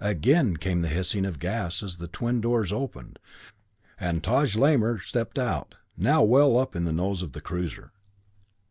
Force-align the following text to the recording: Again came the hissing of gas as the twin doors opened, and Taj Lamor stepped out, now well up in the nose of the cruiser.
Again 0.00 0.56
came 0.56 0.80
the 0.80 0.88
hissing 0.88 1.26
of 1.26 1.38
gas 1.38 1.82
as 1.82 1.98
the 1.98 2.08
twin 2.08 2.40
doors 2.40 2.72
opened, 2.72 3.18
and 4.00 4.24
Taj 4.24 4.56
Lamor 4.56 4.98
stepped 4.98 5.38
out, 5.38 5.74
now 5.94 6.22
well 6.22 6.56
up 6.56 6.74
in 6.74 6.86
the 6.86 6.90
nose 6.92 7.20
of 7.20 7.32
the 7.32 7.42
cruiser. 7.42 7.92